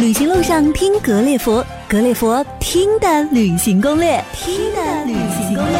[0.00, 5.76] 旅行路上听格列佛，格列佛听的旅行攻略，听的旅行攻略。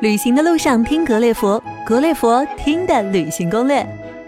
[0.00, 3.86] 旅行的路上听格列佛，格列佛听的旅行攻略。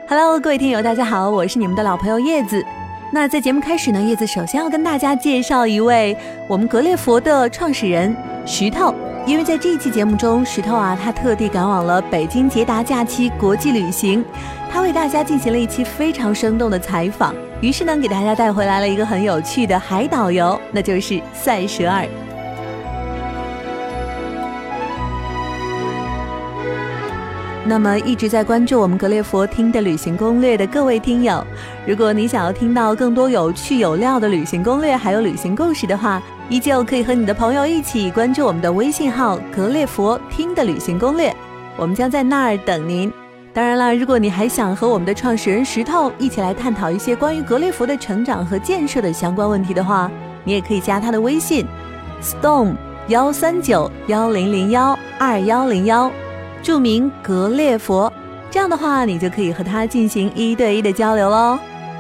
[0.09, 2.65] Hello，各位听友，大家好，我是你们的老朋友叶子。
[3.11, 8.15] 那在节目开始呢，叶子首先要跟大家介绍一位我们格列佛的创始人
[8.46, 8.95] 石头。
[9.29, 14.24] 因为在这一期节目中，石头啊，他特地赶往了北京捷达假期国际旅行，
[14.70, 22.06] 他为大家进行了一期非常生动的采访，于是呢，给大家带回来了一个很有趣的海岛游，那就是塞舌尔。
[27.66, 31.47] 那么一直在关注我们格列佛听的旅行攻略的各位听友，
[31.86, 41.34] 如果你想要听到更多有趣有料的旅行攻略，还有旅行故事的话，依旧可以和你的朋友一起关注我们的微信号“格列佛听的旅行攻略”，
[41.77, 43.12] 我们将在那儿等您。
[43.52, 50.11] 当然了，如果你还想和我们的创始人石头一起来探讨一些关于格列佛的成长和建设的相关问题的话，
[50.42, 51.67] 你也可以加他的微信
[52.22, 52.75] ：stone
[53.09, 56.11] 幺三九幺零零幺二幺零幺。
[56.62, 58.11] 著名格列佛，
[58.50, 61.59] 这样的话，你就可以和他进行一对一的交流喽。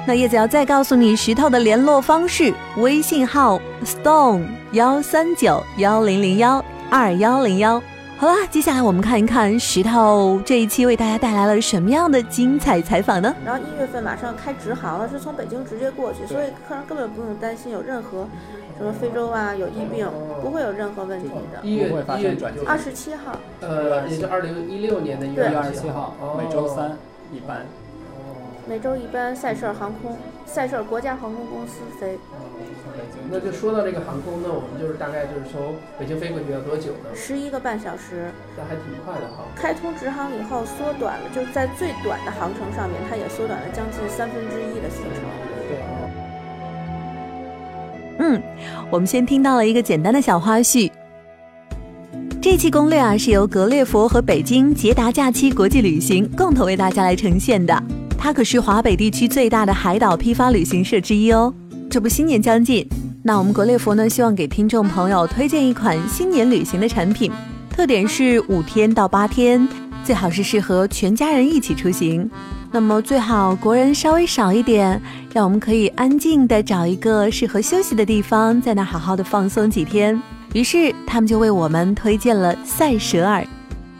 [0.08, 4.42] 那叶子要再告诉你石头的联络方式：微信号 stone
[4.72, 7.78] 幺三九幺零零幺二幺零幺。
[8.16, 13.36] 好啦，接下来我们看一看石头这一期为大家带来了什么样的精彩采访呢？
[13.44, 18.26] 然后一月份马上开直航了，是从北京直接过去，所以客人根本不用担心有任何。
[18.78, 20.08] 什么非洲啊，有疫病，
[20.40, 21.60] 不会有任何问题的。
[21.62, 22.34] 一月一月
[22.64, 26.96] 二十七号，呃，也就二零一六年的一月二十七号，每周三
[27.30, 27.66] 一班。
[28.68, 32.18] 每周一班，塞舌尔航空，塞舌尔国家航空公司飞。
[33.30, 37.08] 那就说到这个航空，那我们就是大概就是从北京飞过去要多久呢？
[37.14, 38.30] 十一个半小时。
[38.58, 39.44] 那还挺快的哈。
[39.56, 45.24] 开通直航以后，缩短了，就是在最短的航程上面，它也缩短了将近三分之一的行程。
[45.66, 45.78] 对。
[48.18, 48.42] 嗯，
[48.90, 50.90] 我们先听到了一个简单的小花絮。
[52.42, 57.82] 这期攻略啊，是由格列佛和北京捷达假期国际旅行共同为大家来呈现的。
[58.18, 61.54] 它可是华北地区最大的海岛批发旅行社之一哦。
[61.88, 62.86] 这不，新年将近，
[63.22, 67.30] 那我们格列佛呢，希望给听众朋友推荐一款新年旅行的产品，
[67.70, 69.66] 特点是五天到八天，
[70.04, 72.28] 最好是适合全家人一起出行。
[72.70, 75.00] 那么最好国人稍微少一点，
[75.32, 80.20] 让我们可以安静的找一个适合休息的地方，在那好好的放松几天。
[80.52, 83.46] 于是他们就为我们推荐了塞舌尔。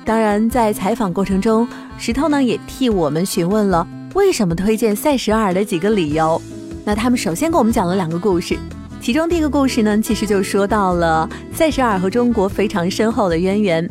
[0.05, 3.87] 当然，在采访过程中，石头呢也替我们询问了
[4.19, 6.43] 为什么推荐塞舌尔的几个理由。
[6.85, 8.59] 那他们首先给我们讲了两个故事，
[9.01, 13.89] 其中第一个故事呢，其实就说到了塞舌尔和中国非常深厚的渊源。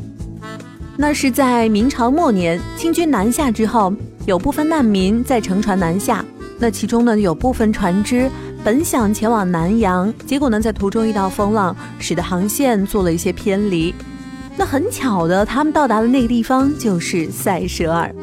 [0.98, 3.94] 那是在明朝末年，清军南下之后。
[4.26, 6.26] 有部分难民在乘船南下，
[6.60, 8.30] 那其中呢有部分船只
[8.62, 13.96] 本想前往南洋，结果呢在途中遇到风浪，使得航线做了一些偏离。
[14.58, 18.14] 那很巧的，他们到达的那个地方就是塞舌尔。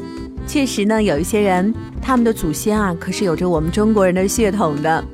[0.47, 5.05] 确实呢，有一些人他们的祖先啊可是有着我们中国人的血统的。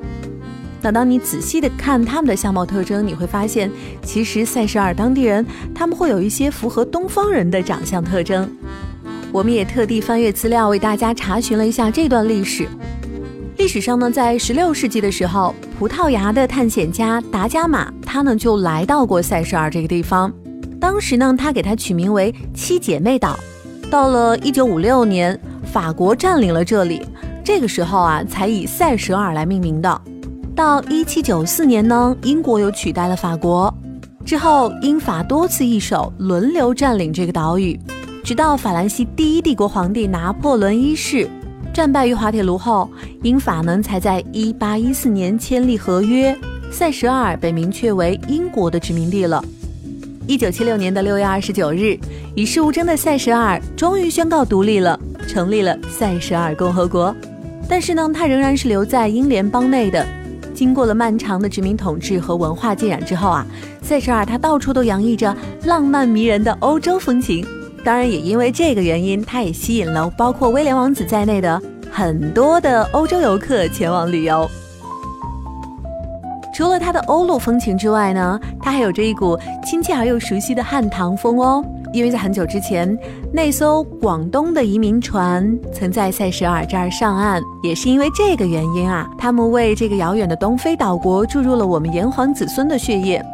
[0.82, 3.70] 那当你仔细的看他们的相貌特征，你会发现，
[4.02, 8.50] 其实塞舌尔当地人他们会有一些符合东方人的长相特征。
[9.30, 12.66] 我们也特地翻阅资料，为大家查询了一下这段历史。
[13.58, 20.32] 历史上呢，在十六世纪的时候，葡萄牙的探险家达伽马，他呢就来到过塞舌尔这个地方。
[20.80, 23.38] 当时呢，他给它取名为七姐妹岛。
[23.91, 27.03] 到了1956年，法国占领了这里，
[27.43, 30.01] 这个时候啊，才以塞舌尔来命名的。
[30.55, 33.73] 到1794年呢，英国又取代了法国。
[34.25, 37.77] 之后，英法多次易手，轮流占领这个岛屿。
[38.23, 41.28] 直到法兰西第一帝国皇帝拿破仑一世
[41.72, 42.89] 战败于滑铁卢后，
[43.22, 46.37] 英法呢才在1814年签立合约，
[46.71, 49.45] 塞舌尔被明确为英国的殖民地了。
[50.30, 51.98] 1976年的6月29日，
[52.36, 54.97] 与世无争的塞舌尔终于宣告独立了，
[55.27, 57.12] 成立了塞舌尔共和国。
[57.68, 60.06] 但是呢，它仍然是留在英联邦内的。
[60.54, 63.44] 经过了漫长的殖民统治和文化浸染之后啊，
[63.82, 67.44] 塞舌尔它到处都洋溢着浪漫迷人的欧洲风情。
[67.84, 71.60] 当然，也因为这个原因，它也吸引了包括威廉王子在内的
[71.91, 74.48] 很多的欧洲游客前往旅游。
[76.60, 79.34] 除了它的欧陆风情之外呢，它还有着一股
[79.65, 81.65] 亲切而又熟悉的汉唐风哦。
[81.91, 82.95] 因为在很久之前，
[83.33, 93.24] 那艘广东的移民船曾在塞舌尔这儿上岸，也是因为这个原因啊，他们为这个遥远的东非岛国注入了我们炎黄子孙的血液。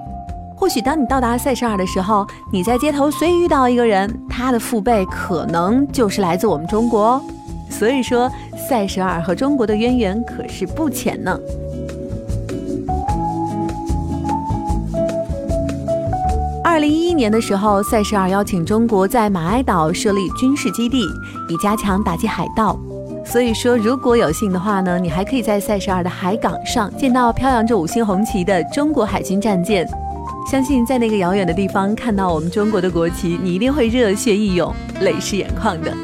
[0.54, 7.22] 或许当你到达塞舌尔的时候，你在街头随意遇到一个人，他的父辈可能就是来自我们中国哦。
[7.68, 8.30] 所以说，
[8.68, 11.36] 塞舌尔和中国的渊源可是不浅呢。
[16.76, 21.06] 二零一一年的时候，塞舌尔邀请中国在马埃岛设立军事基地，
[21.48, 22.78] 以加强打击海盗。
[23.24, 29.88] 所以说，如果有幸的话呢，你还可以在塞舌尔的海港上见到飘扬着五星红旗的中国海军战舰。
[30.50, 34.70] 相信在那个遥远的地方看到我们中国的国旗，你一定会热血溢涌、
[35.00, 35.96] 泪湿眼眶的。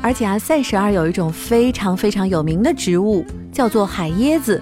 [0.00, 3.22] 而且啊，塞舌尔有一种非常非常有名的植物，
[3.52, 4.58] 叫做海椰子。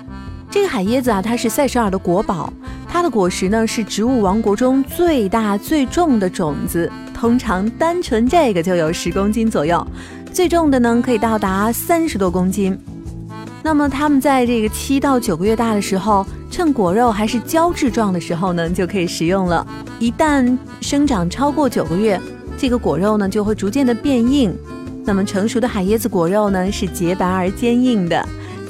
[0.55, 2.53] 这个海椰子啊，它是塞舌尔的国宝。
[2.89, 9.85] 它的果实呢是植物王国中最大最重的种子，通常单纯这个就有十公斤左右，
[10.33, 12.79] 最重的呢可以到达三十多公斤。
[13.65, 19.67] 那么它们在这个七到九个月大的时候，趁果肉还是胶质状的时候呢，就可以食用了。
[19.99, 22.21] 一旦生长超过九个月，
[22.57, 24.57] 这个果肉呢就会逐渐的变硬。
[25.05, 28.25] 那么成熟的海椰子果肉呢是洁白而坚硬的。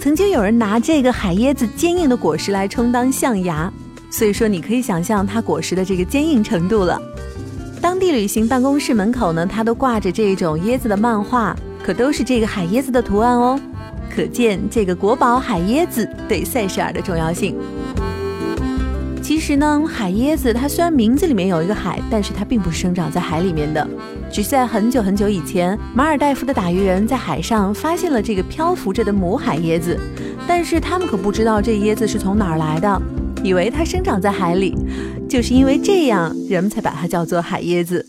[0.04, 3.72] 曾经有人拿这个海椰子坚硬的果实来充当象牙，
[4.10, 7.00] 所以说你可以想象它果实的这个坚硬程度了。
[7.80, 13.58] 当地旅行办公室门口呢，它都挂着这种椰子的漫画，可都是这个海椰子的图案哦，
[14.14, 17.56] 可见这个国宝海椰子对塞舌尔的重要性。
[19.25, 23.88] 其实呢，海椰子它虽然名字里面有一个海，但是它并不是生长在海里面的。
[24.31, 29.99] 只是在很久很久以前，马尔代夫的打鱼人在海上发现了这个漂浮着的母海椰子，
[30.47, 33.00] 但是他们可不知道这椰子是从哪儿来的，
[33.43, 34.76] 以为它生长在海里。
[35.26, 38.06] 就是因为这样，人们才把它叫做海椰子。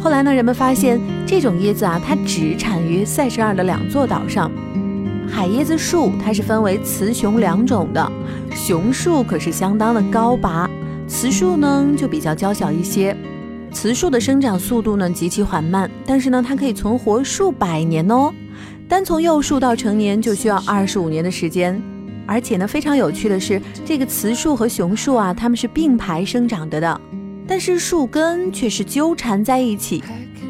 [0.00, 4.50] 后来呢，人们发现这种椰子啊，它只产于塞舌尔的两座岛上。
[5.26, 8.12] 海椰子树它是分为雌雄两种的，
[8.54, 10.68] 雄树可是相当的高拔，
[11.08, 13.16] 雌树呢就比较娇小一些。
[13.72, 18.32] 雌树的生长速度呢极其缓慢，但是呢它可以存活数百年哦。
[18.86, 21.80] 单从幼树到成年就需要二十五年的时间。
[22.26, 27.00] 而且呢非常有趣的是，这个雌树和雄树啊，它们是并排生长的的。
[27.46, 30.02] 但是树根却是纠缠在一起，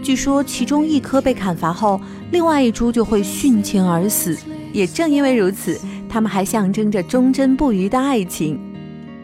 [0.05, 1.99] 据说其中一棵被砍伐后，
[2.31, 4.37] 另外一株就会殉情而死。
[4.71, 5.81] 也正因为如此，
[6.11, 8.61] 它们还象征着忠贞不渝的爱情。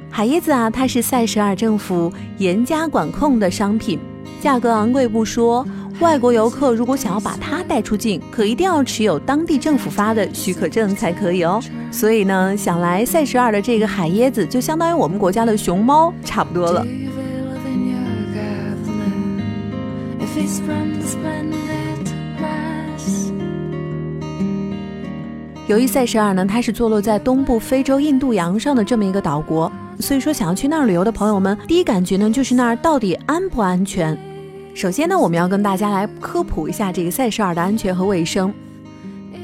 [0.08, 3.98] 海椰子啊，它是塞舌尔政府严加管控的商品，
[4.40, 5.66] 价格昂贵不说，
[6.00, 11.62] 外国游客如果想要把它带出境，可一定要持有当地政府发的许可证才可以哦。
[11.92, 16.86] 所以呢，想来塞舌尔的这个海椰子，就相当于我们国家的熊猫差不多了。
[25.66, 29.70] 由于塞舌尔呢，它是坐落在东部非洲印度洋上的这么一个岛国，
[30.00, 34.18] 所以说想要去那儿旅游的朋友们，第一感觉呢就是那儿到底安不安全？
[34.74, 38.52] 首先呢，我们要跟大家来科普一下这个塞舌尔的安全和卫生。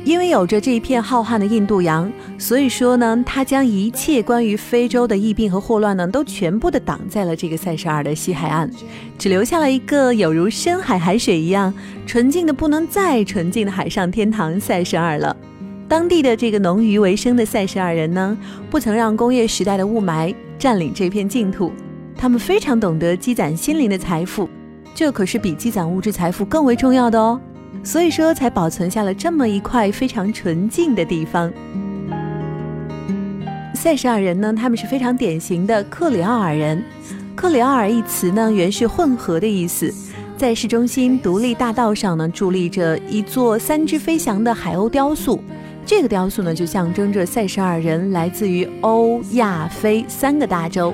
[0.07, 8.71] 因为有着这一片浩瀚的印度洋，所以说呢，它将一切关于非洲的疫病和霍乱呢，都全部的挡在了这个塞舌尔的西海岸，
[9.19, 11.75] 只留下了一个有如深海海水一样
[12.07, 15.37] 纯净的不能再纯净的海上天堂塞舌尔了。
[15.89, 18.39] 当地的这个农渔为生的塞舌尔人呢，
[18.71, 21.73] 不曾让工业时代的雾霾占领这片净土，
[22.17, 24.49] 他们非常懂得积攒心灵的财富，
[24.95, 27.41] 这可是比积攒物质财富更为重要的哦。
[27.87, 31.53] 所以说，才保存下了这么一块非常纯净的地方。
[33.75, 36.83] 塞舌尔人呢，他们是非常典型的克里奥尔人。
[37.37, 39.95] 克里奥尔一词呢，原是混合的意思。
[40.37, 45.41] 在市中心独立大道上呢，伫立着一座三只飞翔的海鸥雕塑。
[45.85, 50.93] 这个雕塑呢，就象征着塞舌尔人来自于欧亚非三个大洲。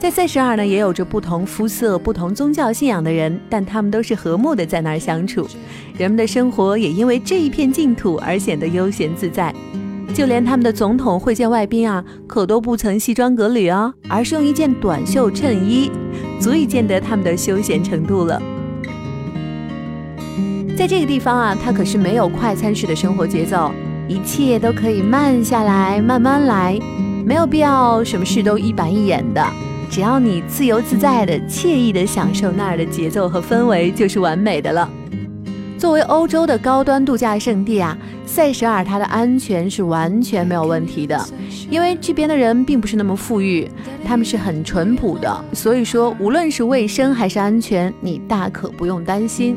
[0.00, 5.46] 在塞舌尔呢，也有着不同肤色、不同宗教信仰的人，但他们都是和睦的在那儿相处。
[5.98, 9.54] 人们的生活也因为这一片净土而显得悠闲自在。
[10.14, 15.90] 就连他们的总统会见外宾啊，可都不曾西装革履哦，而是用一件短袖衬衣，
[16.40, 18.40] 足以见得他们的休闲程度了。
[20.78, 23.70] 在这个地方啊，它可是没有快餐式的生活节奏，
[24.08, 26.78] 一切都可以慢下来，慢慢来，
[27.22, 29.46] 没有必要什么事都一板一眼的。
[29.90, 34.88] 只要你自由自在的、惬意的享受那儿的节奏和氛围，就是完美的了。
[35.76, 41.18] 作为欧洲的高端度假胜地啊，塞舌尔它的安全是完全没有问题的，
[41.68, 43.68] 因为这边的人并不是那么富裕，
[44.04, 49.56] 他们是很淳朴的，所以说无论是卫生还是安全，你大可不用担心。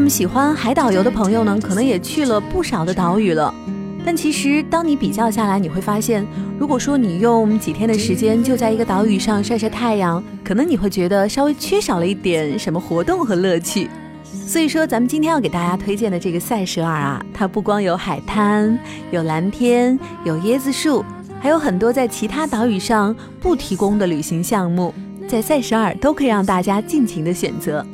[0.00, 3.54] 那么喜欢海岛游的朋友呢，可能也去了不少的岛屿了。
[4.02, 6.26] 但其实，当你比较下来，你会发现，
[6.58, 13.90] 如果说你用几天的时间就在一个岛屿上晒晒太阳，可能你会觉得稍微缺少了一点什么活动和乐趣。
[14.24, 18.78] 所以说，咱们今天要给大家推荐的这个塞舌尔啊，它不光有海滩、
[19.10, 21.04] 有蓝天、有椰子树，
[21.42, 24.94] 还有很多在其他岛屿上不提供的旅行项目，
[25.28, 27.84] 在塞舌尔都可以让大家尽情的选择。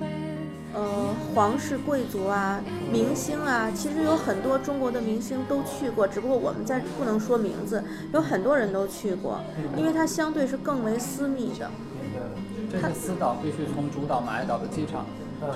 [1.36, 2.58] 皇室贵族啊，
[2.90, 9.38] 明星啊，其实有很多中国的明星都去过，只不过我们在不能说名字，有很多人都去过，
[9.76, 11.70] 因为它相对是更为私密的。
[12.72, 15.04] 这个私岛必须从主岛马来岛的机场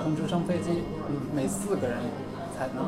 [0.03, 0.83] 乘直升飞机，
[1.33, 1.97] 每四个人
[2.61, 2.85] 才能，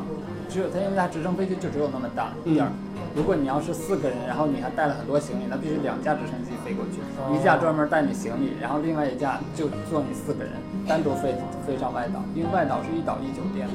[0.48, 2.70] 只有它，因为它直升飞机就只有那么大一点儿。
[3.16, 7.02] 如果你要是四个人，然后你还带了很多行李，那必须两架直升机飞过去，
[7.34, 10.52] 一架专门带你行李，然后另外一架就坐你四个人
[10.86, 11.34] 单独飞
[11.66, 13.74] 飞上外岛，因为外岛是一岛一酒店的，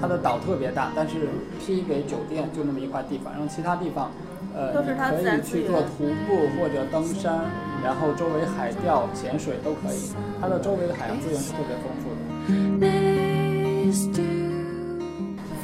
[0.00, 1.28] 它的岛特别大，但是
[1.58, 4.10] 批给酒店就那么一块地方，然后其他地方，
[4.54, 7.40] 呃，可以去做徒步或者登山，
[7.82, 12.20] 然后周围海钓、潜水都可以，它的周围的海洋资源是特别丰富的。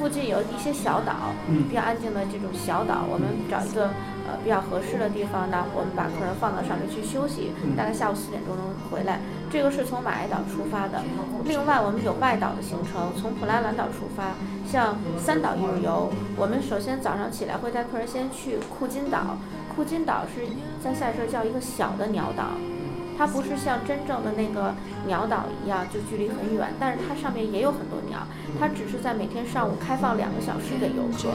[0.06, 1.34] 附近有一些小岛，
[1.68, 3.90] 比较安静的这种小岛，我们找一个
[4.22, 9.18] 呃比较合适的地方呢，我们把客人放到上面去休息，大概下午四点钟能回来。
[9.50, 11.02] 这个是从马埃岛出发的。
[11.44, 14.30] 另外，我们有外岛的行程，从普拉兰岛出发，
[14.64, 16.08] 像三岛一日游。
[16.36, 19.36] 我们首先早上起来会带客人先去库金岛，
[19.75, 20.46] 库金岛是
[20.80, 22.54] 在塞舌叫一个小的鸟岛。
[23.16, 24.75] 它不是像真正的那个
[25.06, 28.18] 鸟岛一样，就距离很远，但是它上面也有很多鸟。
[28.58, 31.30] 它只是在每天上午开放两个小时给游客。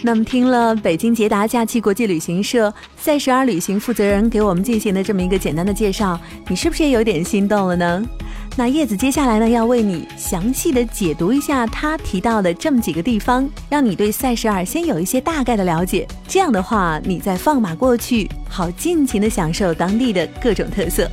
[0.00, 8.02] 那么，听了北京捷达假期国际旅行社塞舌尔旅行负责人给我们进行的这么一个简单的介绍，你是不是也有点心动了呢？
[8.56, 16.04] 那叶子接下来呢，要为你详细的解读一下他提到的这么几个地方，让你对塞舌尔先有一些大概的了解。
[16.26, 21.08] 这样的话，你再放马过去，好尽情的享受当地的各种特色。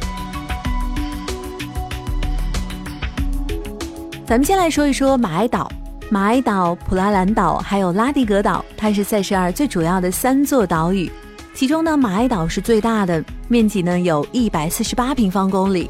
[4.25, 5.71] 咱们先来说一说马埃岛、
[6.09, 11.11] 马埃岛、普拉兰岛还有拉蒂格岛，它是塞舌尔最主要的三座岛屿。
[11.53, 15.87] 其中呢，马埃岛是最大的，面积呢有一百四十八平方公里。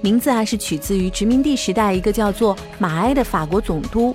[0.00, 4.14] 名字啊是取自于殖民地时代一个叫做马埃的法国总督，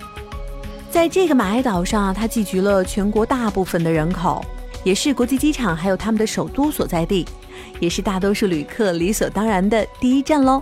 [0.89, 4.43] 在这个马埃岛上啊，它聚集了全国大部分的人口，
[4.83, 7.25] 也是国际机场还有他们的首都所在地，
[7.79, 10.61] 也是大多数旅客理所当然的第一站喽。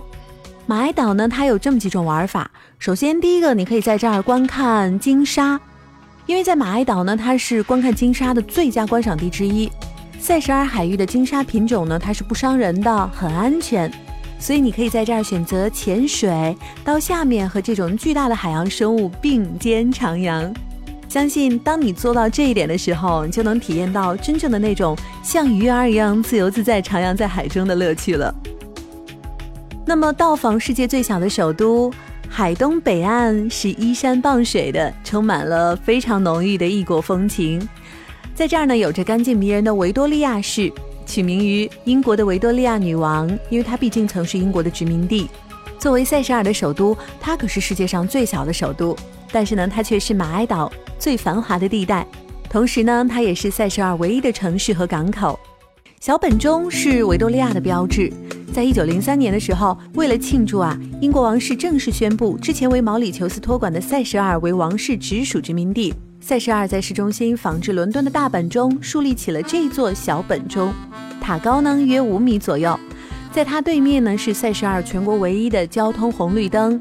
[0.66, 2.50] 马埃岛呢，它有这么几种玩法。
[2.78, 5.60] 首先，第一个，你可以在这儿观看鲸鲨，
[6.26, 9.70] 因为在马埃岛呢，它是观看鲸鲨的最佳观赏地之一。
[10.18, 13.90] 塞舌尔海域的鲸鲨品种呢，它是不伤人的，很安全。
[14.40, 20.50] 所以你可以在这儿选择潜水，到下面和这种巨大的海洋生物并肩徜徉。
[21.08, 28.34] 相信当你做到这一点的时候，你就能体验到真正的那种像鱼儿一样自由自在徜徉在海中的乐趣了。
[29.84, 31.92] 那么，到访世界最小的首都，
[32.28, 37.60] 海东北岸是依山傍水的，充满了非常浓郁的异国风情。
[38.34, 40.72] 在这儿呢，有着干净迷人的维多利亚市。
[41.10, 45.28] 取名于英国的维多利亚女王，因为它毕竟曾是英国的殖民地。
[45.76, 48.96] 作为塞舌尔的首都，它可是世界上最小的首都，
[49.32, 52.06] 但是呢，它却是马埃岛最繁华的地带。
[52.48, 55.36] 同时呢，它也是塞舌尔唯一的城市和港口。
[55.98, 58.12] 小本钟是维多利亚的标志。
[58.52, 65.94] 在一九零三年的时候，为了庆祝啊，英国王室正式宣布之前为毛里求斯托管的塞舌尔为王室直属殖民地。
[66.20, 70.72] 塞舌尔在市中心仿制伦敦的大本钟树立起了这座小本钟，
[71.20, 72.78] 塔高呢约五米左右，
[73.32, 76.80] 在它对面呢是塞舌尔全国唯一的交通红绿灯，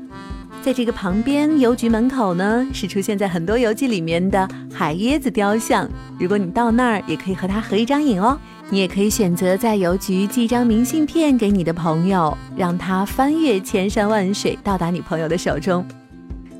[0.63, 5.87] 在这个旁边邮局门口呢是出现在很多邮寄里面的海椰子雕像，
[6.19, 8.37] 如果你到那儿也可以和它合一张影哦，
[8.71, 15.83] 你也可以选择在邮局寄张明信片给你的朋友，让他翻越千山万水，到达你朋友的手中。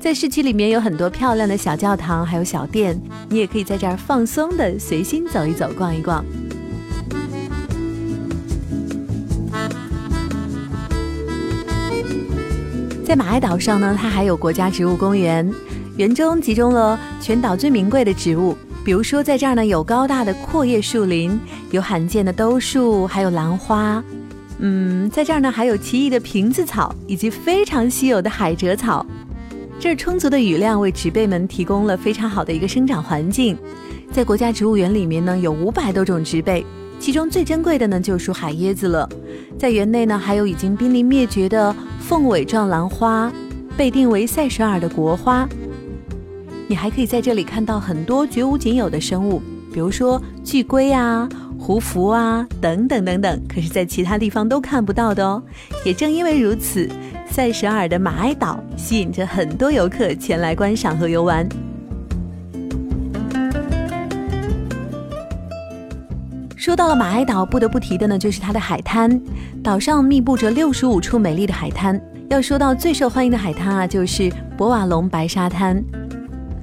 [0.00, 6.24] 在市区里面有很多漂亮的小教堂，还有小店，你也可以在这儿放松的随心走一走、逛一逛。
[13.04, 15.48] 在马埃岛上呢，它还有国家植物公园，
[15.96, 18.56] 园中集中了全岛最名贵的植物。
[18.84, 21.38] 比如说，在这儿呢，有高大的阔叶树林，
[21.70, 24.02] 有罕见的兜树，还有兰花。
[24.58, 29.04] 嗯，在这儿呢，还有奇异的瓶子草，以及非常稀有的海蜇草。
[29.78, 33.56] 这儿充足的雨量为植被们提供了非常好的一个生长环境。
[34.12, 36.64] 在国家植物园里面呢，有五百多种植被，
[36.98, 39.08] 其中最珍贵的呢，就属海椰子了。
[39.58, 41.74] 在园内呢，还有已经濒临灭绝的。
[42.00, 43.30] 凤尾状兰花
[43.76, 45.48] 被定为塞舌尔的国花。
[46.70, 55.42] 你还可以在这里看到很多绝无仅有的生物，比如说巨龟啊、胡蝠啊等等等等，可是，在其他地方都看不到的哦。
[55.84, 56.88] 也正因为如此，
[57.28, 61.44] 塞舌尔的马埃岛吸引着很多游客前来观赏和游玩。
[66.54, 69.20] 说到了马埃岛，不得不提的呢，就是它的海滩。
[69.60, 72.00] 岛上密布着六十五处美丽的海滩。
[72.28, 75.82] 要说到最受欢迎的海滩啊，就是博瓦龙白沙滩。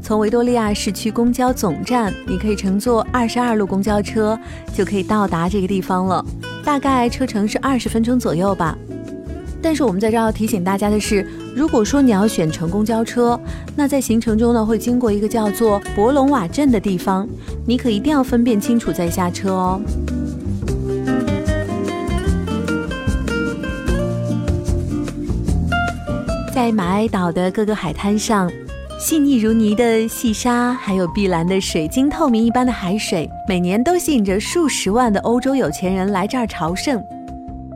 [0.07, 4.39] 从维多利亚市区公交总站，你可以乘坐二十二路公交车，
[4.73, 6.25] 就可以到达这个地方了。
[6.63, 8.77] 大概车程是二十分钟左右吧。
[9.61, 13.37] 但是我们在这要提醒大家的是，如果说你要选乘公交车，
[13.75, 17.27] 那在行程中呢会经过一个叫做博龙瓦镇的地方，
[17.65, 19.81] 你可一定要分辨清楚再下车哦。
[26.55, 28.49] 在马埃岛的各个海滩上，
[28.99, 36.99] 细腻如泥的细沙，还有碧蓝的水晶透明一般的海水，每年都吸引着数十万的欧洲有钱人来这儿朝圣。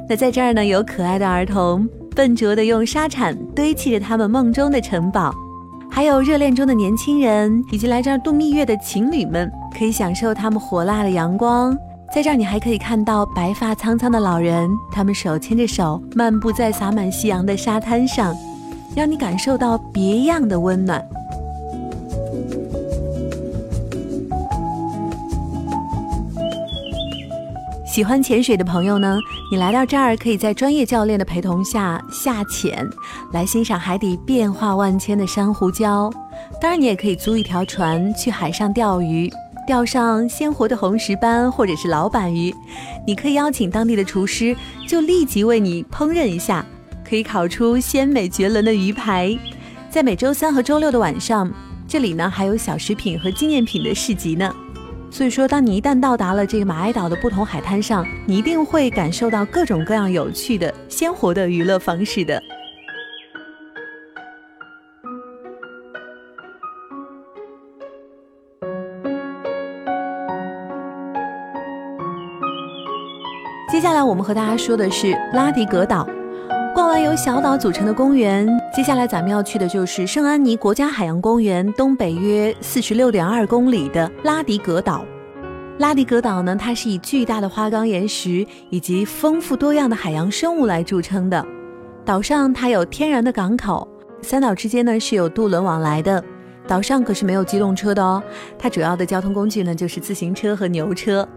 [0.09, 5.31] 那在这儿呢，有可爱的儿童，笨拙地用沙铲堆砌着他们梦中的城堡，
[5.91, 11.77] 还有热恋中的年轻人，以及来这儿度蜜月的情侣们，可以享受他们火辣的阳光。
[12.11, 18.35] 在这儿，你还可以看到白发苍苍的老人，他们手牵着手，漫步在洒满夕阳的沙滩上，
[18.95, 21.05] 让你感受到别样的温暖。
[27.85, 29.17] 喜欢潜水的朋友呢，
[29.51, 32.89] 你来到这儿可以在专业教练的陪同下下潜，
[33.33, 36.09] 来欣赏海底变化万千的珊瑚礁。
[36.61, 39.29] 当然，你也可以租一条船去海上钓鱼，
[39.67, 42.55] 钓上鲜活的红石斑或者是老板鱼。
[43.05, 44.55] 你可以邀请当地的厨师，
[44.87, 46.65] 就立即为你烹饪一下，
[47.11, 49.37] 可以烤出鲜美绝伦的鱼排。
[49.89, 51.51] 在每周三和周六的晚上，
[51.85, 54.49] 这里呢还有小食品和纪念品的市集呢。
[55.09, 62.41] 所以说，当你一旦到达了这个马埃岛的不同海滩上，你一定会感受到各种各样有趣的、鲜活的娱乐方式的。
[73.69, 76.07] 接下来，我们和大家说的是拉迪格岛。
[76.73, 85.03] 逛完由小岛组成的公园，接下来咱们要去的就是圣安妮国家海洋公园东北约四十六点二公里的拉迪格岛。
[85.79, 91.45] 拉迪格岛呢，它是以巨大的花岗岩石以及丰富多样的海洋生物来著称的。
[92.05, 93.85] 岛上它有天然的港口，
[94.21, 96.23] 三岛之间呢是有渡轮往来的。
[96.67, 98.23] 岛上可是没有机动车的哦，
[98.57, 101.27] 它主要的交通工具呢就是自行车和牛车。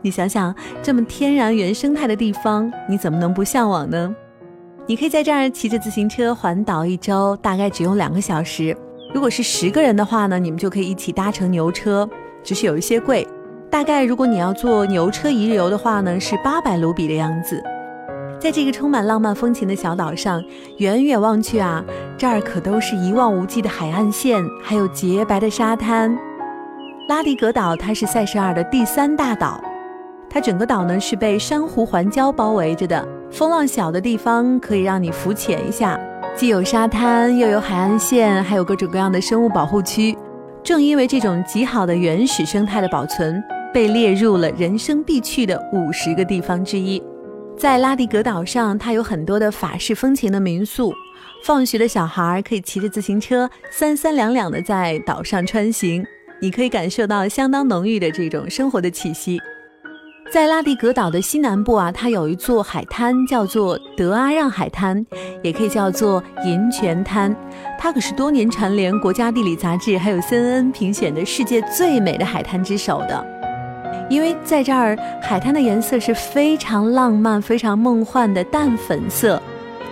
[0.00, 4.14] 你想想，这么天然原生态的地方，你怎么能不向往呢？
[4.88, 8.74] 你可以在这儿骑着自行车环岛一周，大概只用两个小时。
[9.12, 12.08] 如果是十个人的话呢，你们就可以一起搭乘牛车，
[12.42, 13.28] 只是有一些贵。
[13.70, 17.62] 大概如果你要坐牛车一日游的话呢，是八百卢比的样子。
[18.40, 20.42] 在这个充满浪漫风情的小岛上，
[20.78, 21.84] 远远望去啊，
[22.16, 26.18] 这儿可都是一望无际的海岸线，还有洁白的沙滩。
[27.10, 29.62] 拉迪格岛它是塞舌尔的第三大岛，
[30.30, 33.06] 它整个岛呢是被珊瑚环礁包围着的。
[33.30, 35.98] 风浪小的地方可以让你浮潜一下，
[36.34, 40.16] 既有沙滩，又有海岸线，还有各种各样的生物保护区。
[40.64, 47.02] 正因为这种极好的原始生态的保存，被列入了人生必去的五十个地方之一。
[47.56, 50.92] 在拉迪格岛上，它有很多的法式风情的民宿。
[51.44, 56.04] 放学的小孩可以骑着自行车，三三两两的在岛上穿行，
[56.40, 59.38] 你可以感受到相当浓郁的这种生活的气息。
[60.30, 65.04] 在拉迪格岛的西南部啊，它有一座海滩，叫做德阿让海滩，
[65.42, 67.34] 也可以叫做银泉滩。
[67.78, 73.26] 它可是多年蝉联国家地理杂志还有 CNN 评选的世界最美的海滩之首的。
[74.10, 79.40] 因为在这儿，海滩的颜色是非常浪漫、非常梦幻的淡粉色。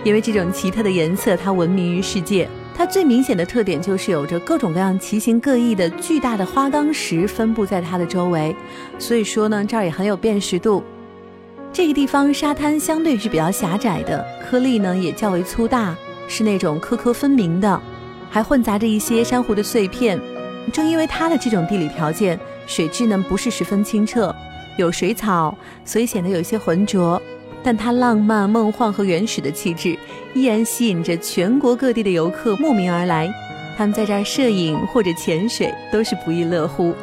[0.03, 2.47] 因为这种奇特的颜色，它闻名于世界。
[2.77, 8.55] 它最明显的特点就是有着各种各样奇形各异的巨大的花岗石分布在它的周围，
[8.99, 10.83] 所以说呢，这儿也很有辨识度。
[11.73, 15.95] 这个地方沙滩相对是比较狭窄的，颗粒呢也较为粗大，
[16.27, 17.81] 是那种颗颗分明的，
[18.29, 20.19] 还混杂着一些珊瑚的碎片。
[20.71, 24.33] 正因为它的这种地理条件，水质呢不是十分清澈，
[24.77, 27.19] 有水草，所以显得有些浑浊。
[27.63, 29.97] 但它浪漫、梦幻和原始的气质，
[30.33, 33.31] 依然吸引着全国各地的游客慕名而来。
[33.77, 36.93] 他们在这儿摄影或者潜水，都是不亦乐乎。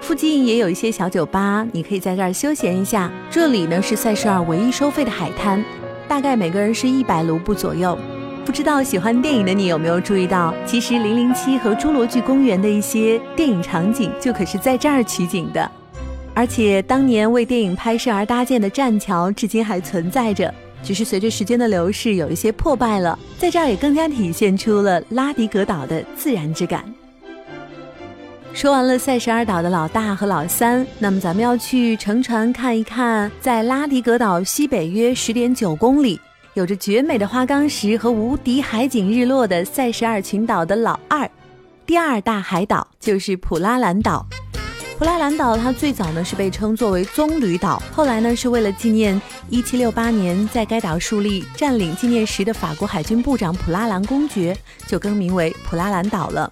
[0.00, 3.10] 附近也有一些小酒吧，你可以在这儿休闲一下。
[3.28, 5.64] 这里呢是塞舌尔唯一收费的海滩，
[6.06, 7.98] 大概每个人是一百卢布左右。
[8.44, 15.70] 不知道喜欢电影的你有没有注意到，其实《零零七》和《侏罗纪公园》的一些电影场景就可是在这儿取景的，
[16.38, 23.18] 而且当年为电影拍摄而搭建的栈桥至今还存在着，只是随着时间的流逝有一些破败了。
[23.36, 26.84] 在这儿也更加体现出了拉迪格岛的自然之感。
[28.52, 36.20] 说完了塞舌尔岛的老大和老三，那么咱们要去乘船看一看，在拉迪格岛西北约十点九公里。
[36.54, 41.28] 有着绝美的花岗石和无敌海景日落的塞舌尔群岛的老二，
[41.84, 44.24] 第二大海岛就是普拉兰岛。
[44.98, 54.56] 普拉兰岛它最早呢是被称作为棕榈岛，后来呢是为了纪念1768年在该岛树立占领纪念石的法国海军部长普拉兰公爵，
[54.88, 56.50] 就更名为普拉兰岛了。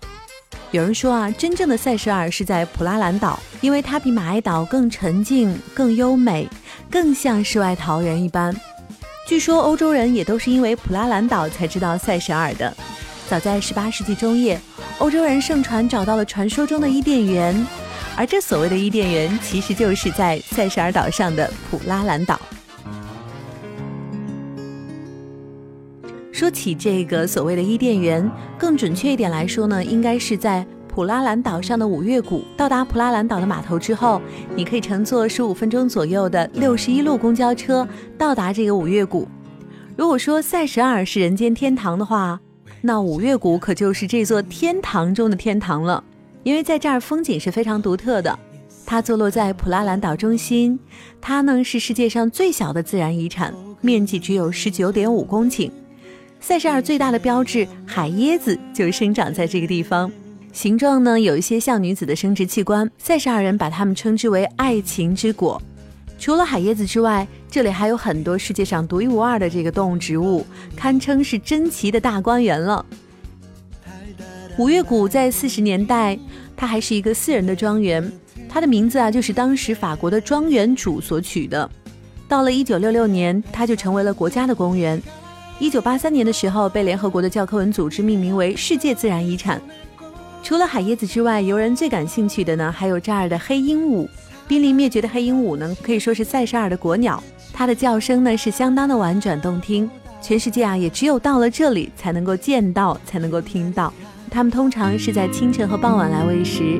[0.70, 6.48] 有人说啊，真正的塞舌尔是在普拉兰岛，因为它比马埃岛更沉静、更优美，
[6.88, 8.54] 更像世外桃源一般。
[9.26, 12.72] 据说欧洲人也都是因为普拉兰岛才知道塞舌尔的。
[13.28, 14.60] 早在18世纪中叶，
[14.98, 17.66] 欧洲人盛传找到了传说中的伊甸园，
[18.16, 22.40] 而这所谓的伊甸园，其实就是在塞舌尔岛上的普拉兰岛。
[26.32, 30.66] 说起这个所谓的伊甸园，更准确一点来说呢，应该是在。
[30.88, 34.18] 普拉兰岛上的五月谷，到达普拉兰岛的码头之后，
[34.54, 39.28] 你可以乘坐十五分钟左右的六十一路公交车到达这个五月谷。
[39.94, 42.40] 如果说塞舌尔是人间天堂的话，
[42.80, 46.02] 那五月谷可就是这座天堂中的天堂了，
[46.46, 48.38] 因为在这儿风景是非常独特的。
[48.86, 50.78] 它坐落在普拉兰岛中心，
[51.20, 55.68] 它呢是世界上最小的自然遗产，面积只有十九点五公顷。
[56.38, 60.08] 塞舌尔最大的标志海椰子就生长在这个地方。
[60.52, 65.60] 形状呢有一些像女子的生殖器官，塞舌尔人把它们称之为“爱情之果”。
[66.16, 72.86] 除了海椰子之外，这里还有很多世界上独一无二的这个动物植物，堪称是珍奇的大观园了。
[74.58, 76.18] 五岳谷在四十年代，
[76.56, 78.10] 它还是一个私人的庄园，
[78.48, 81.68] 它的名字啊就是当时法国的庄园主所取的。
[82.26, 85.00] 到了一九六六年，它就成为了国家的公园。
[85.58, 89.60] 一九八三年的时候，被联合国的教科文组织命名为世界自然遗产。
[90.42, 94.08] 除了海椰子之外，游人最感兴趣的呢，还有这儿的黑鹦鹉。
[94.48, 97.22] 濒临灭绝的黑鹦鹉呢，可以说是塞舌尔的国鸟。
[97.52, 99.90] 它的叫声呢，是相当的婉转动听。
[100.22, 103.92] 全世界啊，也只有到了这里才能够见到，才能够听到。
[104.36, 106.78] 它们通常是在清晨和傍晚来喂食。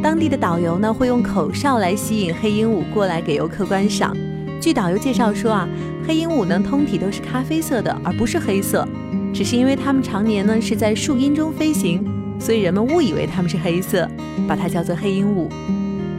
[0.00, 4.16] 当地的导游呢，会用口哨来吸引黑鹦鹉过来给游客观赏。
[4.60, 5.68] 据导游介绍说啊，
[6.06, 8.86] 黑鹦鹉呢，通体都是咖啡色的，而不是黑色，
[9.34, 12.04] 只是因为它们常年呢是在树荫中飞行。
[12.38, 14.08] 所以人们误以为它们是黑色，
[14.46, 15.50] 把它叫做黑鹦鹉。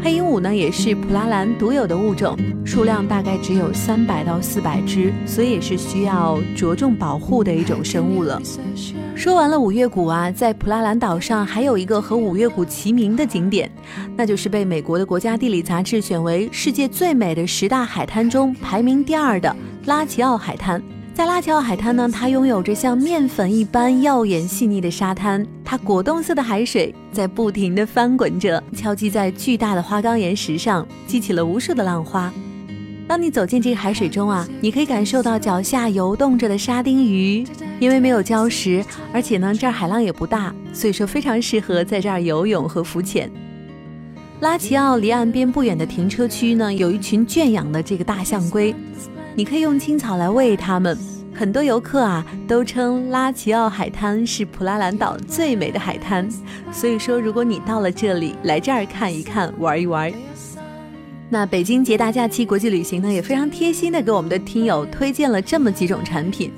[0.03, 8.41] 黑鹦鹉呢，也是普拉兰独有的物种，数量大概只有三百到四百只，所以也是需要着重保护的一种生物了。
[9.15, 13.71] 说完了五岳谷啊，在普拉兰岛上还有一个和五岳谷齐名的景点，
[14.17, 20.81] 那就是被美国的国家地理杂志选为世界最美的十大海滩中排名第二的拉齐奥海滩。
[21.13, 32.33] 在拉齐奥海滩呢，它拥有着像面粉一般耀眼细腻的沙滩，它果冻色的海水在不停地翻滚着，敲击在巨大的花岗岩石上，激起了无数的浪花。
[33.07, 37.45] 当你走进这个海水中啊，你可以感受到脚下游动着的沙丁鱼，
[37.79, 43.29] 因为没有礁石，而且呢这儿海浪也不大，所以说非常适合在这儿游泳和浮潜。
[44.39, 48.73] 拉齐奥离岸边不远的停车区呢，有一群圈养的这个大象龟。
[49.35, 50.97] 你可以用青草来喂它们。
[51.35, 56.29] 很多游客啊都称拉齐奥海滩是普拉兰岛最美的海滩，
[56.71, 60.13] 所以说如果你到了这里，来这儿看一看、玩一玩。
[61.33, 66.51] 那北京捷达假期国际旅行呢也非常贴心的给我们的听友推荐了这么几种产品。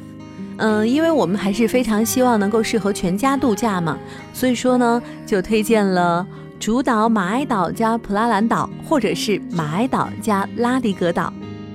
[0.58, 3.98] 嗯，因为我们还是非常希望能够适合全家度假嘛，
[4.34, 6.28] 所以说呢就推荐了
[6.60, 11.32] 主岛马埃岛加普拉兰岛，或者是马埃岛加拉迪格岛。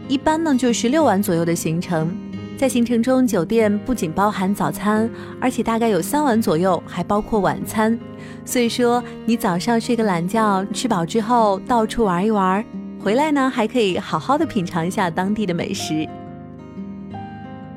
[0.06, 2.14] 一般呢就是六晚左右的行程，
[2.58, 5.08] 在行程中酒店不仅包含早餐，
[5.40, 7.98] 而且大概有三晚左右还包括晚餐。
[8.44, 12.62] 所以说你早上睡个懒觉，吃饱之后到处玩一玩，
[13.02, 16.06] 回来呢还可以好好的品尝一下当地的美食。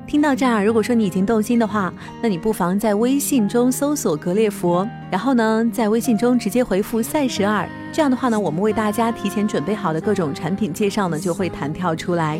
[0.05, 7.67] 听到这儿，如果说你已经动心的话，那你不妨在微信中搜索“格列佛”，然后呢，在微信中直接回复“赛十二”。
[7.91, 12.39] 这样的话呢，我们为大家提前准备好的各种产品介绍呢，就会弹跳出来。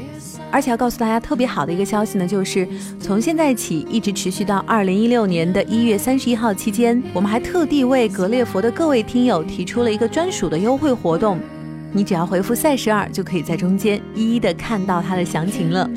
[0.52, 2.68] 而且要告诉大家特别好的一个消息呢，就是
[3.00, 11.40] 从现在起一直持续到二零一六年的一月三十一号期间，我们还特地为格列佛的各位听友提出了一个专属的优惠活动。
[11.94, 15.90] 你只要回复“赛十二”，就可以在中间一一的看到它的详情了。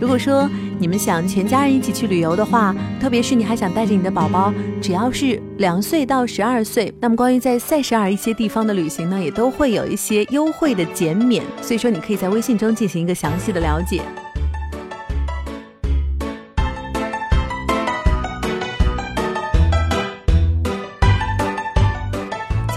[0.00, 11.44] 如果说你们想全家人一起去旅游的话，特别是你还想带着你的宝宝，只要是两岁到十二岁，那么关于在赛十二一些地方的旅行呢，也都会有一些优惠的减免。
[11.60, 14.02] 所以说，你可以在微信中进行一个详细的了解。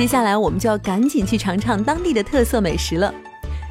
[0.06, 3.12] 接下来我们就要赶紧去尝尝当地的特色美食了。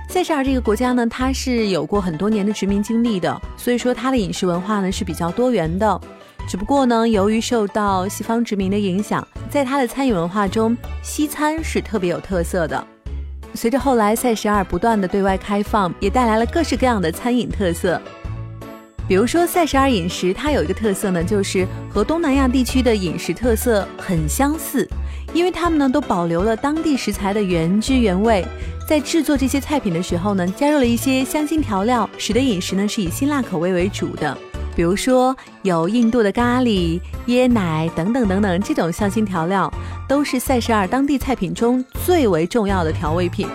[0.09, 6.01] 塞舌尔这个国家呢，它是有过很多年的殖民经历的，所以说它的饮食文化呢是比较多元的。
[6.49, 12.85] 只不过呢，由于受到西方殖民的影响，在它的餐饮文化中，西餐是特别有特色的。
[13.55, 18.03] 随着后来塞舌尔不断的对外开放，也带来了各式各样的餐饮特色。
[19.07, 24.89] 比如说塞舌尔饮食，它有一个特色呢，就是和东南亚地区的饮食特色很相似。
[25.35, 28.47] 因为他们呢都保留了当地食材的原汁原味，
[28.89, 34.39] 在制作这些菜品的时候呢，加入了一些香辛调料，使得饮食呢是以辛辣口味为主的。
[34.77, 39.73] 比如说有印度的咖喱、椰奶等等等等，这种香辛调料
[40.09, 43.49] 都是塞舌尔当地菜品中最为重要的调味品。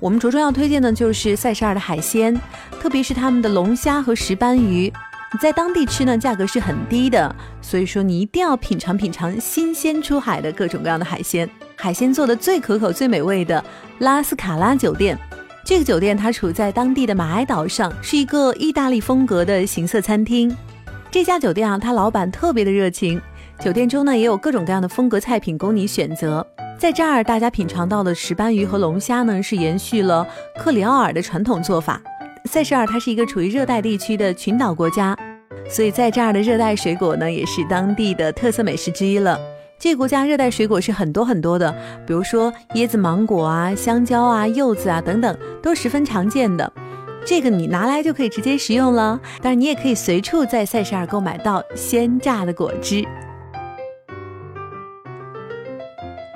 [0.00, 2.40] 我们着重要推荐的就是塞舌尔的海鲜。
[2.80, 4.92] 特别是他们的龙虾和石斑鱼，
[5.32, 11.48] 你在当地吃呢，价格是很低的，所以说你一定要品尝品尝新鲜出海的各种各样的海鲜。
[11.76, 13.62] 海鲜做的最可口、最美味的
[13.98, 15.18] 拉斯卡拉酒店，
[15.64, 20.54] 这个酒店它处在当地的马埃岛上，是一个意大利风格的形色餐厅。
[21.10, 23.20] 这家酒店啊，它老板特别的热情，
[23.60, 26.46] 酒店中呢也有各种各样的风格菜品供你选择。
[26.78, 32.00] 在这儿，大家品尝到的石斑鱼和龙虾呢，是延续了克里奥尔的传统做法。
[32.44, 35.16] 塞舌尔它是一个处于热带地区的群岛国家，
[35.68, 39.38] 所以在这儿的热带水果呢，也是当地的特色美食之一了。
[39.78, 41.72] 这个国家热带水果是很多很多的，
[42.06, 46.72] 比如说椰子、芒果啊、香蕉啊、柚子啊等等，都十分常见的。
[47.24, 49.20] 这个你拿来就可以直接食用了。
[49.42, 53.04] 当然，你也可以随处在塞舌尔购买到鲜榨的果汁。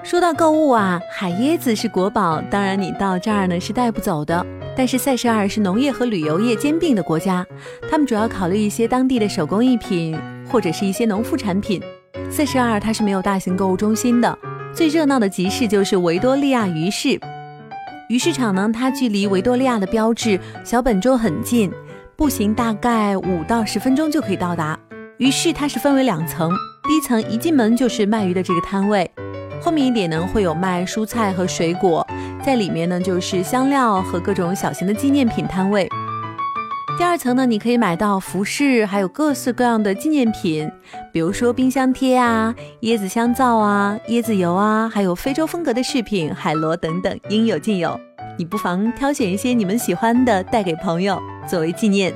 [0.05, 4.45] 说到购物啊，海椰子是国宝，当然你到这儿呢是带不走的。
[4.77, 7.47] 但是塞舌尔是农业和旅游业兼并的国家，
[7.91, 11.81] 他们主要考虑一些当地的手工艺品或者是一些农副产品。
[12.31, 14.39] 塞舌尔它是没有大型购物中心的，
[14.73, 17.21] 最热闹的集市就是维多利亚鱼市。
[18.09, 21.71] 鱼市场呢，它距离维多利亚的标志小本钟很近，
[22.17, 24.79] 步行大概五到十分钟就可以到达。
[25.19, 26.51] 鱼市它是分为两层，
[26.89, 29.11] 第一层一进门就是卖鱼的这个摊位，
[29.61, 32.07] 后面一点呢会有卖蔬菜和水果。
[32.45, 35.89] 在里面呢，就是香料和各种小型的纪念品摊位。
[36.99, 40.71] 第二层呢，你可以买到服饰，还有各式各样的纪念品，
[41.13, 47.99] 比如说冰箱贴啊、椰子香皂啊、椰子油啊，还有非洲风格的饰品、海螺等等，应有尽有。
[48.37, 52.13] 你不妨挑选一些你们喜欢的，带给朋友作为纪念。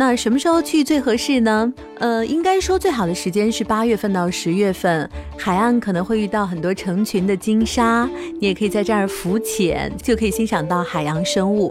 [0.00, 1.70] 那什么时候去最合适呢？
[1.98, 8.08] 呃，应该说最好的时间是八月份到十月份，海岸可能会遇到很多成群的鲸鲨，
[8.40, 11.70] 你也可以在这儿浮潜，就可以欣赏到海洋生物。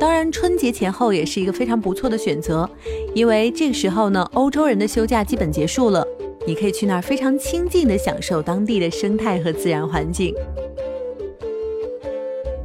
[0.00, 2.66] 当然，春节前后也是一个非常不错的选择，
[3.14, 6.02] 因为这个时候呢，欧洲人的休假基本结束了，
[6.46, 10.34] 你可以去那儿非常亲近的享受当地的生态和自然环境。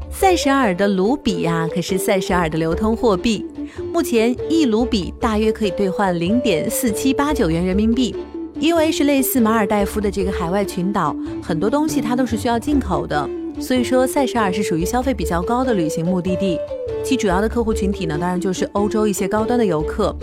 [0.10, 3.45] 塞舌尔的卢比呀，可是塞舌尔的流通货币。
[3.93, 8.15] 目前一卢比大约可以兑换零点四七八九元人民币。
[8.60, 13.27] 因为是类似马尔代夫的这个海外群岛，很多东西它都是需要进口的，
[13.60, 16.60] 所以说塞舌尔是属于消费比较高的旅行目的地。
[17.03, 20.15] 其主要的客户群体呢，当然就是欧洲一些高端的游客。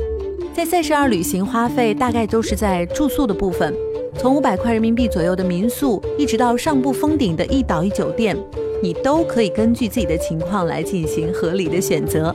[0.54, 3.74] 在塞舌尔旅行花费大概都是在住宿的部分，
[4.16, 8.36] 从五百块人民币左右的民宿，一直到上不封顶的一岛一酒店。
[8.80, 12.32] 你都可以根据自己的情况来进行合理的选择。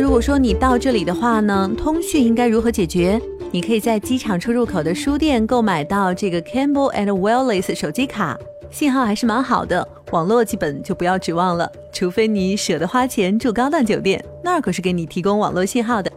[0.00, 3.20] 如果说你到这里的话呢，通讯应该如何解决？
[3.50, 8.38] 你可以在机场出入口的书店购买到这个 Campbell and Wallace 手机卡，
[8.70, 16.12] 信号还是蛮好的，网络基本就不要指望了，除非你舍得花钱住高档酒店，那儿可是给你提供网络信号的。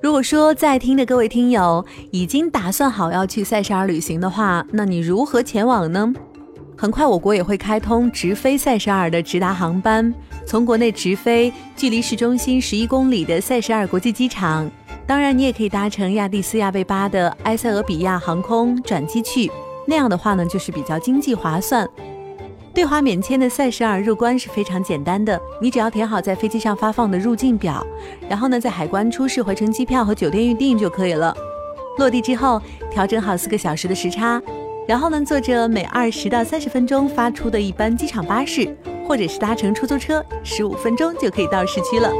[0.00, 6.12] 如果说在听的各位听友已经打算好要去塞舌尔旅行的话，那你如何前往呢？
[6.76, 10.14] 很快，我国也会开通直飞塞舌尔的直达航班，
[10.50, 14.68] 从国内直飞距离市中心十一公里的塞舌尔国际机场。
[15.06, 19.48] 当然，你也可以搭乘亚的斯亚贝巴的埃塞俄比亚航空转机去，
[19.86, 21.88] 那样的话呢，就是比较经济划算。
[22.74, 27.86] 对华免签的塞舌尔入关是非常简单的，你只要填好在飞机上发放的入境表，
[28.28, 31.32] 然后呢，在海关出示回程机票和酒店预订就可以了。
[31.96, 32.60] 落地之后，
[32.90, 34.42] 调整好四个小时的时差，
[34.88, 38.76] 然后呢，坐着每二十到三十分钟发出的一班机场巴士，
[39.10, 42.12] 或者是搭乘出租车，十五分钟就可以到市区了。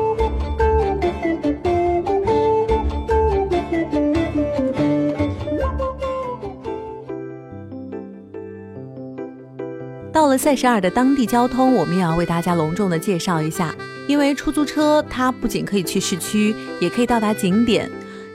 [10.13, 13.73] 到了塞舌尔的当地交通，我们也要为大家隆重的介绍一下。
[14.09, 17.89] 因为出租车它不仅可以去市区，也可以到达景点。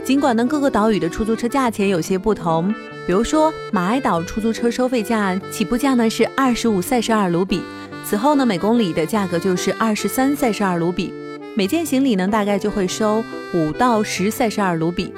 [0.05, 2.73] 尽管呢各个岛屿的出租车价钱有些不同，
[3.05, 7.61] 比如说马埃岛出租车收费价起步价呢是二十五塞舌尔卢比，
[8.07, 11.11] 此后呢每公里的价格就是二十三塞舌尔卢比，
[11.55, 15.11] 每件行李呢大概就会收五到十塞舌尔卢比。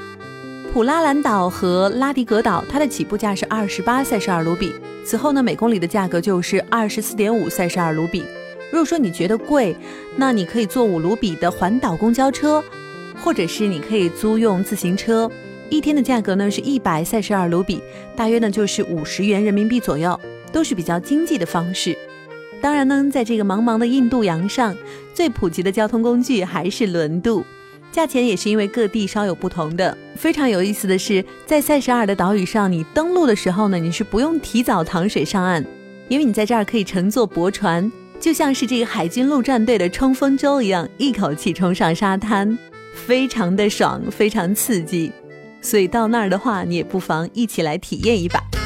[0.71, 4.73] 普拉兰岛和拉迪格岛，它的起步价是二十八塞舌尔卢比，
[5.03, 8.23] 此后呢，每公里的价格就是二十四点五塞舌尔卢比。
[8.71, 9.75] 如果说你觉得贵，
[10.15, 12.63] 那你可以坐五卢比的环岛公交车，
[13.21, 15.29] 或者是你可以租用自行车，
[15.69, 17.81] 一天的价格呢是一百塞舌尔卢比，
[18.15, 20.17] 大约呢就是五十元人民币左右，
[20.53, 21.97] 都是比较经济的方式。
[22.61, 24.75] 当然呢，在这个茫茫的印度洋上，
[25.13, 27.43] 最普及的交通工具还是轮渡。
[27.91, 29.97] 价钱也是因为各地稍有不同的。
[30.15, 35.65] 非常有意思的是，在塞舌尔的岛屿上，你登陆的时候呢，你是不用提早淌水上岸，
[36.09, 42.57] 因为你在这儿可以乘坐驳船，就像是这个海军陆战队的冲锋舟一样，一口气冲上沙滩，
[42.93, 45.11] 非常的爽，非常刺激。
[45.61, 48.56] 所以到那儿的话，你也不妨一起来体验一把。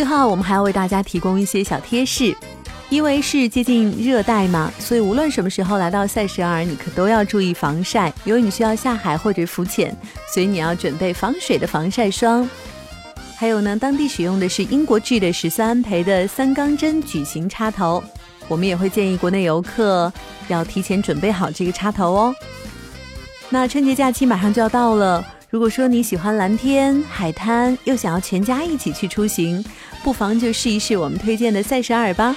[0.00, 2.34] 最后，我们还要为大家提供一些小贴士，
[2.88, 9.94] 因为是接近热带嘛，所以无论什么时候来到塞舌尔，你可都要注意防晒，因为你需要下海或者浮潜，
[10.32, 12.48] 所以你要准备防水的防晒霜。
[13.36, 18.02] 还有呢，当地使用的是英国制的十三安培的三钢针矩形插头，
[18.48, 20.10] 我们也会建议国内游客
[20.48, 22.34] 要提前准备好这个插头哦。
[23.50, 25.22] 那春节假期马上就要到了。
[25.50, 29.64] 如果说你喜欢蓝天海滩，又想要全家一起去出行，
[30.02, 32.34] 不妨就试一试我们推荐的塞舌尔吧。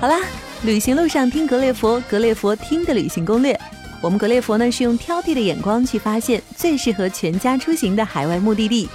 [0.00, 0.20] 好啦，
[0.62, 3.58] 旅行路上听格列佛，格列佛听的旅行攻略。
[4.00, 8.88] 我们格列佛呢是用挑剔的眼光去发现最适合全家出行的海外目的地。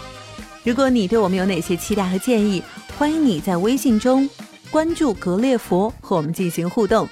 [0.64, 2.64] 如果你对我们有哪些期待和建议，
[2.98, 4.30] 欢迎你在微信中。
[4.72, 7.08] 关注格列佛和我们进行互动。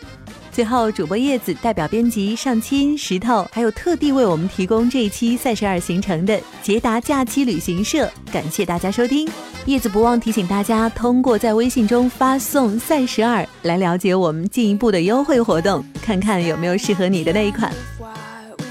[0.52, 9.28] 最后，主播叶子代表编辑上清、石头，还有特地为我们提供这一期赛十二行程的捷达假期旅行社，感谢大家收听。
[9.66, 17.72] 叶子不忘提醒大家，通过在微信中发送“赛十二”来了解我们进一步的优惠活动，看看有没有适合你的那一款。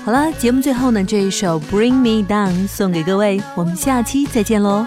[0.04, 4.86] 好了，节目最后呢，这一首《Bring Me Down》送给各位，我们下期再见喽。